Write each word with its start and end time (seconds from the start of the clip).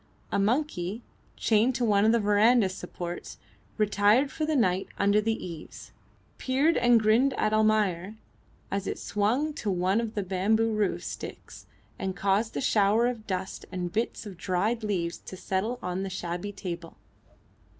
A 0.31 0.39
monkey, 0.39 1.03
chained 1.37 1.75
to 1.75 1.85
one 1.85 2.05
of 2.05 2.11
the 2.11 2.19
verandah 2.19 2.69
supports 2.69 3.37
retired 3.77 4.31
for 4.31 4.45
the 4.47 4.55
night 4.55 4.87
under 4.97 5.21
the 5.21 5.45
eaves 5.45 5.91
peered 6.39 6.75
and 6.75 6.99
grinned 6.99 7.33
at 7.35 7.53
Almayer, 7.53 8.15
as 8.71 8.87
it 8.87 8.97
swung 8.97 9.53
to 9.53 9.69
one 9.69 10.01
of 10.01 10.15
the 10.15 10.23
bamboo 10.23 10.73
roof 10.73 11.03
sticks 11.03 11.67
and 11.99 12.15
caused 12.15 12.57
a 12.57 12.61
shower 12.61 13.05
of 13.05 13.27
dust 13.27 13.65
and 13.71 13.93
bits 13.93 14.25
of 14.25 14.37
dried 14.37 14.83
leaves 14.83 15.19
to 15.19 15.37
settle 15.37 15.77
on 15.83 16.01
the 16.01 16.09
shabby 16.09 16.51
table. 16.51 16.97